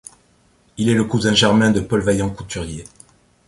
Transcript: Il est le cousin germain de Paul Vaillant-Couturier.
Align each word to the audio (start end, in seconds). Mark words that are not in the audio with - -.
Il 0.77 0.89
est 0.89 0.95
le 0.95 1.03
cousin 1.03 1.35
germain 1.35 1.69
de 1.69 1.79
Paul 1.79 2.01
Vaillant-Couturier. 2.01 2.85